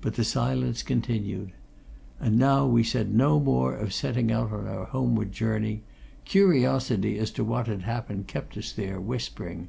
[0.00, 1.52] But the silence continued.
[2.18, 5.82] And now we said no more of setting out on our homeward journey:
[6.24, 9.68] curiosity as to what had happened kept us there, whispering.